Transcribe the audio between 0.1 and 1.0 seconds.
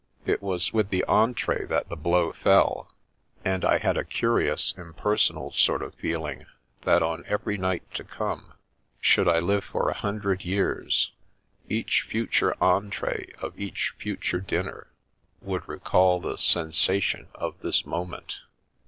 It was with